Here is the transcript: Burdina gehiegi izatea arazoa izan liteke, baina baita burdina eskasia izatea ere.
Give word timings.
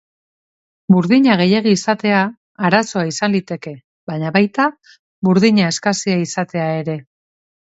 Burdina 0.95 1.33
gehiegi 1.41 1.73
izatea 1.77 2.21
arazoa 2.69 3.05
izan 3.11 3.35
liteke, 3.37 3.75
baina 4.13 4.33
baita 4.39 4.67
burdina 5.29 5.69
eskasia 5.75 6.17
izatea 6.27 6.67
ere. 6.83 6.99